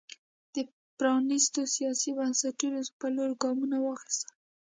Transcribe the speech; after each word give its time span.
د 0.53 0.55
پرانېستو 0.97 1.61
سیاسي 1.75 2.09
بنسټونو 2.17 2.79
پر 2.99 3.09
لور 3.15 3.31
ګامونه 3.43 3.77
واخیستل. 3.81 4.31